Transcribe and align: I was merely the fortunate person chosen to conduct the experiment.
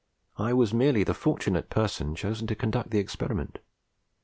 I 0.39 0.53
was 0.53 0.73
merely 0.73 1.03
the 1.03 1.13
fortunate 1.13 1.69
person 1.69 2.15
chosen 2.15 2.47
to 2.47 2.55
conduct 2.55 2.89
the 2.89 2.97
experiment. 2.97 3.59